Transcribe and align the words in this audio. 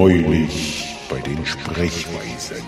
Neulich 0.00 0.96
bei 1.10 1.20
den 1.20 1.44
Sprechweisen. 1.44 2.64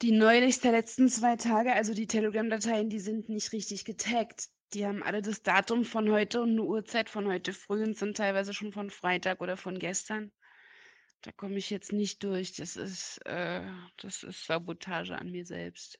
Die 0.00 0.12
neulich 0.12 0.60
der 0.60 0.72
letzten 0.72 1.10
zwei 1.10 1.36
Tage, 1.36 1.74
also 1.74 1.92
die 1.92 2.06
Telegram-Dateien, 2.06 2.88
die 2.88 3.00
sind 3.00 3.28
nicht 3.28 3.52
richtig 3.52 3.84
getaggt. 3.84 4.46
Die 4.72 4.86
haben 4.86 5.02
alle 5.02 5.20
das 5.20 5.42
Datum 5.42 5.84
von 5.84 6.10
heute 6.10 6.40
und 6.40 6.52
eine 6.52 6.62
Uhrzeit 6.62 7.10
von 7.10 7.26
heute 7.26 7.52
früh 7.52 7.82
und 7.82 7.98
sind 7.98 8.16
teilweise 8.16 8.54
schon 8.54 8.72
von 8.72 8.88
Freitag 8.88 9.42
oder 9.42 9.58
von 9.58 9.78
gestern. 9.78 10.32
Da 11.20 11.32
komme 11.32 11.58
ich 11.58 11.68
jetzt 11.68 11.92
nicht 11.92 12.24
durch. 12.24 12.54
Das 12.54 12.76
ist, 12.76 13.18
äh, 13.26 13.60
das 13.98 14.22
ist 14.22 14.46
Sabotage 14.46 15.18
an 15.18 15.30
mir 15.30 15.44
selbst. 15.44 15.98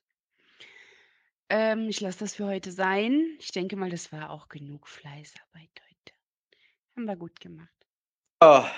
Ähm, 1.49 1.89
ich 1.89 2.01
lasse 2.01 2.21
das 2.21 2.35
für 2.35 2.47
heute 2.47 2.73
sein. 2.73 3.37
Ich 3.39 3.53
denke 3.53 3.77
mal, 3.77 3.91
das 3.91 4.13
war 4.13 4.31
auch 4.31 4.49
genug 4.49 4.89
Fleißarbeit 4.89 5.45
heute. 5.55 6.17
Haben 6.97 7.05
wir 7.05 7.17
gut 7.17 7.41
gemacht. 7.41 7.69
Ah, 8.41 8.71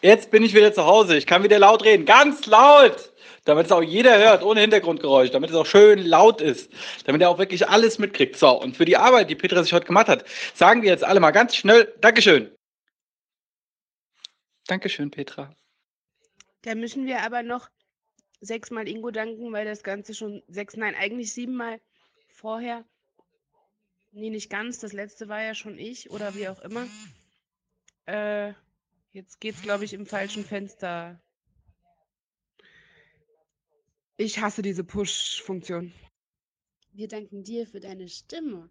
Jetzt 0.00 0.30
bin 0.30 0.44
ich 0.44 0.54
wieder 0.54 0.72
zu 0.72 0.86
Hause. 0.86 1.16
Ich 1.16 1.26
kann 1.26 1.42
wieder 1.42 1.58
laut 1.58 1.84
reden. 1.84 2.06
Ganz 2.06 2.46
laut! 2.46 3.12
Damit 3.44 3.66
es 3.66 3.72
auch 3.72 3.82
jeder 3.82 4.16
hört, 4.18 4.44
ohne 4.44 4.60
Hintergrundgeräusch. 4.60 5.30
Damit 5.30 5.50
es 5.50 5.56
auch 5.56 5.66
schön 5.66 5.98
laut 5.98 6.40
ist. 6.40 6.70
Damit 7.04 7.20
er 7.22 7.30
auch 7.30 7.38
wirklich 7.38 7.68
alles 7.68 7.98
mitkriegt. 7.98 8.36
So, 8.36 8.60
und 8.60 8.76
für 8.76 8.84
die 8.84 8.96
Arbeit, 8.96 9.28
die 9.28 9.34
Petra 9.34 9.62
sich 9.62 9.72
heute 9.72 9.86
gemacht 9.86 10.08
hat, 10.08 10.24
sagen 10.54 10.82
wir 10.82 10.90
jetzt 10.90 11.02
alle 11.02 11.18
mal 11.18 11.32
ganz 11.32 11.56
schnell 11.56 11.92
Dankeschön. 12.00 12.54
Dankeschön, 14.68 15.10
Petra. 15.10 15.52
Da 16.62 16.74
müssen 16.74 17.06
wir 17.06 17.22
aber 17.22 17.42
noch 17.42 17.68
sechsmal 18.40 18.88
Ingo 18.88 19.10
danken, 19.10 19.52
weil 19.52 19.64
das 19.64 19.82
Ganze 19.82 20.14
schon 20.14 20.42
sechs, 20.48 20.76
nein, 20.76 20.94
eigentlich 20.94 21.32
siebenmal 21.32 21.80
vorher. 22.28 22.84
Nee, 24.12 24.30
nicht 24.30 24.50
ganz. 24.50 24.78
Das 24.78 24.92
letzte 24.92 25.28
war 25.28 25.42
ja 25.42 25.54
schon 25.54 25.78
ich 25.78 26.10
oder 26.10 26.34
wie 26.34 26.48
auch 26.48 26.60
immer. 26.60 26.86
Äh, 28.06 28.52
jetzt 29.12 29.40
geht's, 29.40 29.62
glaube 29.62 29.84
ich, 29.84 29.92
im 29.92 30.06
falschen 30.06 30.44
Fenster. 30.44 31.20
Ich 34.16 34.40
hasse 34.40 34.62
diese 34.62 34.82
Push-Funktion. 34.82 35.92
Wir 36.92 37.06
danken 37.06 37.44
dir 37.44 37.66
für 37.66 37.80
deine 37.80 38.08
Stimme. 38.08 38.68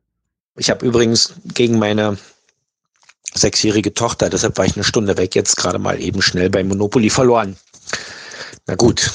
Ich 0.58 0.70
habe 0.70 0.86
übrigens 0.86 1.36
gegen 1.54 1.78
meine 1.80 2.18
sechsjährige 3.34 3.94
Tochter, 3.94 4.30
deshalb 4.30 4.58
war 4.58 4.66
ich 4.66 4.76
eine 4.76 4.84
Stunde 4.84 5.18
weg, 5.18 5.36
jetzt 5.36 5.56
gerade 5.56 5.80
mal 5.80 6.02
eben 6.02 6.22
schnell 6.22 6.50
bei 6.50 6.64
Monopoly 6.64 7.10
verloren. 7.10 7.56
Na 8.66 8.76
gut, 8.76 9.12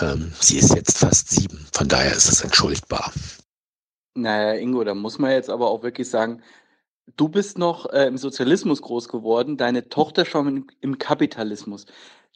ähm, 0.00 0.32
sie 0.40 0.58
ist 0.58 0.74
jetzt 0.74 0.98
fast 0.98 1.30
sieben, 1.30 1.66
von 1.72 1.88
daher 1.88 2.12
ist 2.12 2.28
es 2.28 2.42
entschuldbar. 2.42 3.12
Naja, 4.14 4.54
Ingo, 4.60 4.84
da 4.84 4.94
muss 4.94 5.18
man 5.18 5.30
jetzt 5.30 5.50
aber 5.50 5.70
auch 5.70 5.82
wirklich 5.82 6.10
sagen, 6.10 6.42
du 7.16 7.28
bist 7.28 7.58
noch 7.58 7.92
äh, 7.92 8.06
im 8.06 8.18
Sozialismus 8.18 8.82
groß 8.82 9.08
geworden, 9.08 9.56
deine 9.56 9.88
Tochter 9.88 10.24
schon 10.24 10.48
im, 10.48 10.66
im 10.80 10.98
Kapitalismus. 10.98 11.86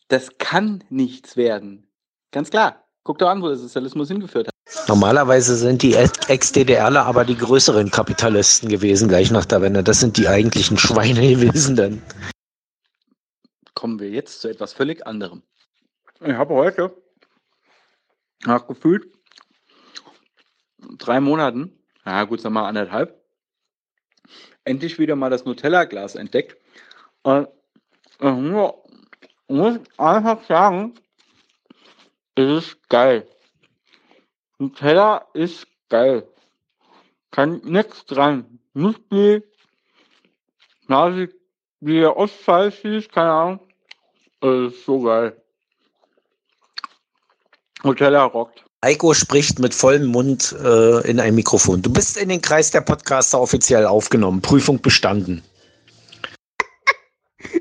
Das 0.08 0.38
kann 0.38 0.84
nichts 0.90 1.36
werden. 1.36 1.88
Ganz 2.30 2.50
klar. 2.50 2.84
Guck 3.04 3.18
doch 3.18 3.28
an, 3.28 3.42
wo 3.42 3.48
der 3.48 3.56
Sozialismus 3.56 4.08
hingeführt 4.08 4.48
hat. 4.48 4.54
Normalerweise 4.88 5.56
sind 5.56 5.82
die 5.82 5.94
Ex-DDRler 5.94 7.04
aber 7.04 7.24
die 7.24 7.36
größeren 7.36 7.90
Kapitalisten 7.90 8.68
gewesen, 8.70 9.08
gleich 9.08 9.30
nach 9.30 9.44
der 9.44 9.60
Wende. 9.60 9.82
Das 9.84 10.00
sind 10.00 10.16
die 10.16 10.26
eigentlichen 10.26 10.78
Schweine 10.78 11.20
gewesen 11.36 11.76
dann. 11.76 12.02
Kommen 13.74 14.00
wir 14.00 14.08
jetzt 14.08 14.40
zu 14.40 14.48
etwas 14.48 14.72
völlig 14.72 15.06
anderem. 15.06 15.42
Ich 16.20 16.32
habe 16.32 16.54
heute, 16.54 16.96
nach 18.46 18.66
gefühlt 18.66 19.06
drei 20.98 21.20
Monaten, 21.20 21.78
ja 22.04 22.24
gut, 22.24 22.42
wir 22.42 22.50
mal 22.50 22.68
anderthalb, 22.68 23.20
endlich 24.64 24.98
wieder 24.98 25.16
mal 25.16 25.30
das 25.30 25.44
Nutella-Glas 25.44 26.14
entdeckt. 26.14 26.56
Und 27.22 27.48
ich 28.20 28.30
muss 29.48 29.80
einfach 29.98 30.44
sagen, 30.44 30.94
es 32.34 32.64
ist 32.64 32.88
geil. 32.88 33.28
Nutella 34.58 35.26
ist 35.34 35.66
geil. 35.88 36.28
Kann 37.30 37.60
nichts 37.64 38.04
dran. 38.06 38.60
Nussbi, 38.72 39.42
Nase, 40.86 41.28
wie 41.80 42.00
der 42.00 42.16
Ostpfeif 42.16 42.80
hieß, 42.82 43.08
keine 43.08 43.32
Ahnung. 43.32 43.60
Es 44.40 44.74
ist 44.74 44.84
so 44.84 45.00
geil. 45.00 45.43
Nutella 47.84 48.24
rockt. 48.24 48.64
Heiko 48.84 49.14
spricht 49.14 49.58
mit 49.60 49.72
vollem 49.74 50.06
Mund 50.06 50.54
äh, 50.62 51.08
in 51.08 51.18
ein 51.18 51.34
Mikrofon. 51.34 51.80
Du 51.80 51.90
bist 51.90 52.18
in 52.18 52.28
den 52.28 52.42
Kreis 52.42 52.70
der 52.70 52.82
Podcaster 52.82 53.40
offiziell 53.40 53.86
aufgenommen. 53.86 54.42
Prüfung 54.42 54.82
bestanden. 54.82 55.42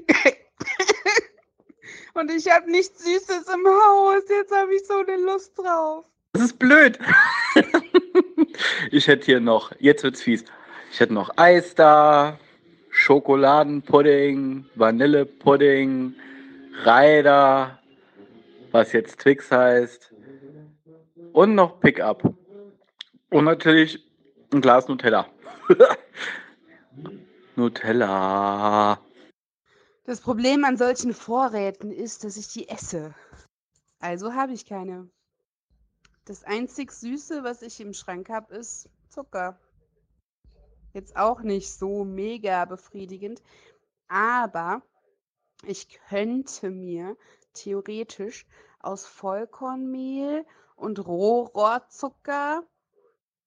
Und 2.14 2.30
ich 2.30 2.52
habe 2.52 2.70
nichts 2.70 3.04
Süßes 3.04 3.48
im 3.54 3.66
Haus. 3.66 4.24
Jetzt 4.30 4.54
habe 4.54 4.76
ich 4.76 4.86
so 4.86 4.96
eine 4.96 5.16
Lust 5.24 5.58
drauf. 5.58 6.06
Das 6.34 6.44
ist 6.44 6.60
blöd. 6.60 7.00
ich 8.92 9.08
hätte 9.08 9.26
hier 9.26 9.40
noch, 9.40 9.72
jetzt 9.80 10.04
wird's 10.04 10.22
fies. 10.22 10.44
Ich 10.92 11.00
hätte 11.00 11.14
noch 11.14 11.30
Eis 11.38 11.74
da, 11.74 12.38
Schokoladenpudding, 12.90 14.66
Vanillepudding, 14.76 16.14
Reider, 16.84 17.80
was 18.72 18.92
jetzt 18.92 19.20
Twix 19.20 19.50
heißt. 19.52 20.13
Und 21.34 21.56
noch 21.56 21.80
Pickup. 21.80 22.34
Und 23.32 23.46
natürlich 23.46 24.08
ein 24.54 24.62
Glas 24.62 24.88
Nutella. 24.88 25.28
Nutella. 27.56 29.00
Das 30.06 30.22
Problem 30.22 30.64
an 30.64 30.78
solchen 30.78 31.14
Vorräten 31.14 31.92
ist, 31.92 32.24
dass 32.24 32.38
ich 32.38 32.50
die 32.50 32.70
esse. 32.70 33.16
Also 34.00 34.34
habe 34.34 34.54
ich 34.54 34.66
keine. 34.66 35.10
Das 36.26 36.44
einzig 36.44 36.92
Süße, 36.92 37.44
was 37.44 37.64
ich 37.64 37.82
im 37.82 37.94
Schrank 37.94 38.30
habe, 38.30 38.54
ist 38.54 38.88
Zucker. 39.10 39.60
Jetzt 40.94 41.18
auch 41.18 41.42
nicht 41.42 41.72
so 41.72 42.06
mega 42.06 42.66
befriedigend, 42.66 43.42
aber 44.08 44.84
ich 45.66 45.88
könnte 46.10 46.70
mir 46.70 47.18
theoretisch 47.54 48.46
aus 48.84 49.06
Vollkornmehl 49.06 50.46
und 50.76 51.06
Rohrohrzucker 51.06 52.64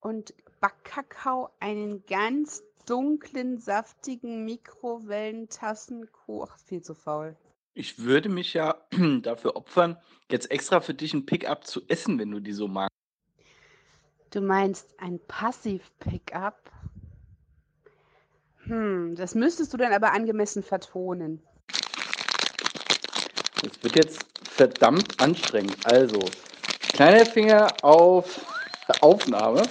und 0.00 0.34
Backkakao 0.60 1.50
einen 1.60 2.04
ganz 2.06 2.62
dunklen, 2.86 3.58
saftigen 3.58 4.44
Mikrowellentassenkuchen. 4.44 6.56
Viel 6.64 6.82
zu 6.82 6.94
faul. 6.94 7.36
Ich 7.74 7.98
würde 7.98 8.28
mich 8.28 8.54
ja 8.54 8.76
dafür 9.22 9.56
opfern, 9.56 9.98
jetzt 10.30 10.50
extra 10.50 10.80
für 10.80 10.94
dich 10.94 11.12
ein 11.12 11.26
Pickup 11.26 11.66
zu 11.66 11.82
essen, 11.88 12.18
wenn 12.18 12.30
du 12.30 12.40
die 12.40 12.52
so 12.52 12.68
magst. 12.68 12.94
Du 14.30 14.40
meinst 14.40 14.98
ein 14.98 15.20
Passiv-Pickup? 15.28 16.70
Hm, 18.64 19.14
das 19.14 19.34
müsstest 19.34 19.72
du 19.72 19.76
dann 19.76 19.92
aber 19.92 20.12
angemessen 20.12 20.62
vertonen. 20.62 21.42
Das 23.62 23.72
wird 23.82 23.96
jetzt 23.96 24.18
verdammt 24.44 25.20
anstrengend. 25.20 25.76
Also, 25.84 26.20
kleiner 26.92 27.26
Finger 27.26 27.72
auf 27.82 28.40
Aufnahme. 29.00 29.62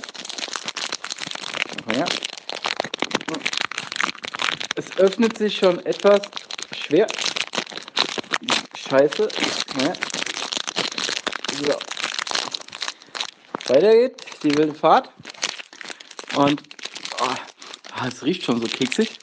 Ja. 1.96 2.06
Es 4.76 4.98
öffnet 4.98 5.38
sich 5.38 5.58
schon 5.58 5.86
etwas 5.86 6.22
schwer. 6.76 7.08
Scheiße. 8.76 9.30
Ja. 9.82 9.94
So. 11.54 11.78
Weiter 13.74 13.94
geht 13.94 14.44
die 14.44 14.56
wilde 14.58 14.74
Fahrt. 14.74 15.10
Und 16.36 16.62
oh, 17.20 18.06
es 18.08 18.24
riecht 18.24 18.44
schon 18.44 18.60
so 18.60 18.68
keksig. 18.68 19.18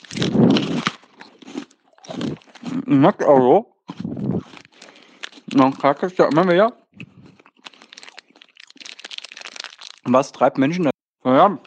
Schmeckt 2.85 3.23
auch 3.23 3.39
so. 3.39 3.72
Dann 5.53 5.77
kacke 5.77 6.07
ich 6.07 6.17
ja 6.17 6.29
immer 6.29 6.45
mehr. 6.45 6.73
Was 10.05 10.33
treibt 10.33 10.59
Menschen 10.59 10.85
da? 10.85 10.91
Naja, 11.25 11.59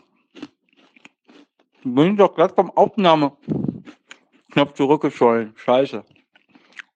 bin 1.83 2.13
ich 2.13 2.17
doch 2.17 2.33
glatt 2.33 2.55
vom 2.55 2.71
Aufnahmeknopf 2.71 4.73
zurückgeschollen. 4.73 5.53
Scheiße. 5.55 6.03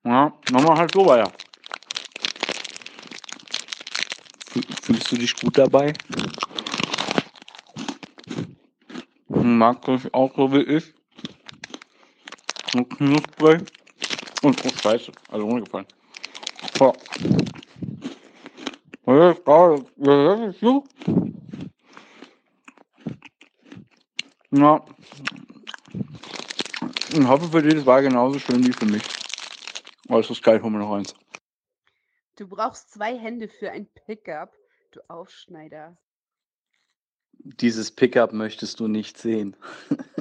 Ja, 0.03 0.33
nochmal 0.51 0.77
halt 0.77 0.91
so 0.91 1.05
weiter. 1.05 1.31
Fühlst 4.81 5.11
du 5.11 5.17
dich 5.17 5.35
gut 5.35 5.57
dabei? 5.57 5.93
Magst 9.27 9.87
du 9.87 9.95
dich 9.95 10.13
auch 10.13 10.35
so 10.35 10.51
wie 10.51 10.63
ich? 10.63 10.93
Und 12.73 12.89
knusprig. 12.89 13.61
Und 14.41 14.65
oh, 14.65 14.69
scheiße. 14.81 15.11
Also 15.29 15.45
umgefallen. 15.45 15.85
So. 15.89 15.98
Ja, 16.79 16.91
ist 19.31 19.43
geil. 19.43 19.85
Ja, 19.97 20.35
das 20.35 20.55
ist 20.55 20.61
so. 20.61 20.83
Ja. 24.51 24.85
Ich 27.11 27.27
hoffe 27.27 27.49
für 27.49 27.61
dich, 27.61 27.75
das 27.75 27.85
war 27.85 28.01
genauso 28.01 28.39
schön 28.39 28.65
wie 28.65 28.71
für 28.71 28.85
mich. 28.85 29.03
Es 30.07 30.29
ist 30.29 30.41
geil, 30.41 30.61
hol 30.61 30.71
mir 30.71 30.79
noch 30.79 30.93
eins. 30.93 31.13
Du 32.37 32.47
brauchst 32.47 32.91
zwei 32.91 33.17
Hände 33.17 33.49
für 33.49 33.71
ein 33.71 33.87
Pickup, 34.05 34.53
du 34.91 35.01
Aufschneider. 35.09 35.97
Dieses 37.33 37.91
Pickup 37.91 38.31
möchtest 38.31 38.79
du 38.79 38.87
nicht 38.87 39.17
sehen. 39.17 39.57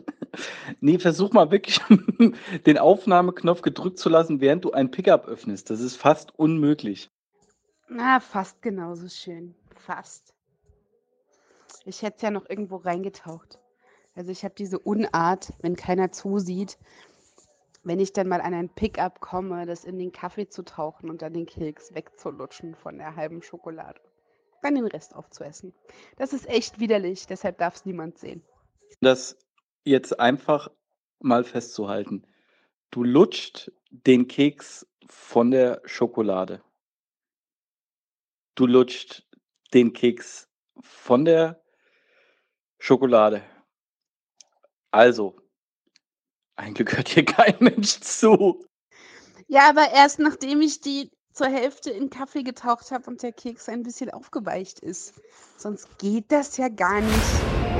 nee, 0.80 0.98
versuch 0.98 1.32
mal 1.32 1.50
wirklich 1.50 1.80
den 2.66 2.78
Aufnahmeknopf 2.78 3.62
gedrückt 3.62 3.98
zu 3.98 4.08
lassen, 4.08 4.40
während 4.40 4.64
du 4.64 4.72
ein 4.72 4.90
Pickup 4.90 5.26
öffnest. 5.26 5.70
Das 5.70 5.80
ist 5.80 5.96
fast 5.96 6.38
unmöglich. 6.38 7.10
Na, 7.88 8.20
fast 8.20 8.60
genauso 8.62 9.08
schön. 9.08 9.54
Fast. 9.74 10.34
Ich 11.84 12.02
hätte 12.02 12.16
es 12.16 12.22
ja 12.22 12.30
noch 12.30 12.48
irgendwo 12.48 12.76
reingetaucht. 12.76 13.58
Also 14.14 14.30
ich 14.30 14.44
habe 14.44 14.54
diese 14.56 14.78
Unart, 14.78 15.52
wenn 15.60 15.76
keiner 15.76 16.10
zusieht, 16.10 16.76
wenn 17.84 18.00
ich 18.00 18.12
dann 18.12 18.28
mal 18.28 18.40
an 18.40 18.52
ein 18.52 18.68
Pickup 18.68 19.20
komme, 19.20 19.64
das 19.64 19.84
in 19.84 19.98
den 19.98 20.12
Kaffee 20.12 20.48
zu 20.48 20.62
tauchen 20.64 21.08
und 21.08 21.22
dann 21.22 21.32
den 21.32 21.46
Keks 21.46 21.94
wegzulutschen 21.94 22.74
von 22.74 22.98
der 22.98 23.16
halben 23.16 23.42
Schokolade. 23.42 24.00
Dann 24.60 24.74
den 24.74 24.86
Rest 24.86 25.14
aufzuessen. 25.14 25.72
Das 26.16 26.32
ist 26.32 26.48
echt 26.48 26.80
widerlich, 26.80 27.26
deshalb 27.26 27.58
darf 27.58 27.76
es 27.76 27.86
niemand 27.86 28.18
sehen. 28.18 28.42
Das 29.00 29.36
jetzt 29.88 30.18
einfach 30.20 30.70
mal 31.20 31.44
festzuhalten. 31.44 32.26
Du 32.90 33.04
lutscht 33.04 33.72
den 33.90 34.28
Keks 34.28 34.86
von 35.08 35.50
der 35.50 35.80
Schokolade. 35.84 36.62
Du 38.54 38.66
lutscht 38.66 39.26
den 39.74 39.92
Keks 39.92 40.48
von 40.80 41.24
der 41.24 41.62
Schokolade. 42.78 43.42
Also, 44.90 45.36
eigentlich 46.56 46.88
gehört 46.88 47.08
hier 47.08 47.24
kein 47.24 47.56
Mensch 47.60 48.00
zu. 48.00 48.64
Ja, 49.46 49.68
aber 49.68 49.90
erst 49.92 50.18
nachdem 50.18 50.60
ich 50.60 50.80
die 50.80 51.10
zur 51.32 51.48
Hälfte 51.48 51.90
in 51.90 52.10
Kaffee 52.10 52.42
getaucht 52.42 52.90
habe 52.90 53.08
und 53.08 53.22
der 53.22 53.32
Keks 53.32 53.68
ein 53.68 53.82
bisschen 53.82 54.10
aufgeweicht 54.10 54.80
ist. 54.80 55.14
Sonst 55.56 55.98
geht 55.98 56.32
das 56.32 56.56
ja 56.56 56.68
gar 56.68 57.00
nicht. 57.00 57.77